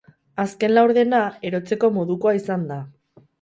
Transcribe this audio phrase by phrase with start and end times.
[0.43, 1.19] Azken laurdena
[1.51, 2.81] erotzeko modukoa izan da.